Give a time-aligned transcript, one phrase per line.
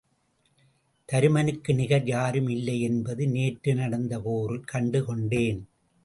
[1.09, 5.61] தருமனுக்கு நிகர் யாரும் இல்லை என்பது நேற்று நடந்த போரில் கண்டு கொண்டேன்.